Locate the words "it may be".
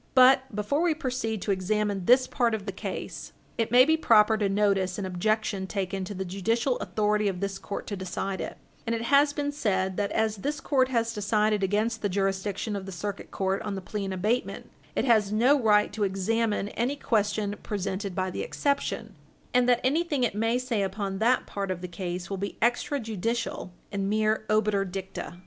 3.59-3.95